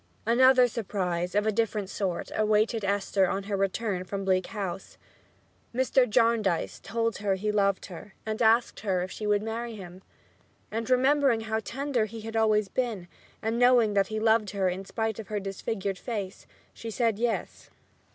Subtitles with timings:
[0.25, 4.97] Another surprise of a different sort awaited Esther on her return to Bleak House.
[5.75, 6.09] Mr.
[6.09, 10.01] Jarndyce told her that he loved her and asked her if she would marry him.
[10.71, 13.09] And, remembering how tender he had always been,
[13.43, 17.69] and knowing that he loved her in spite of her disfigured face, she said yes.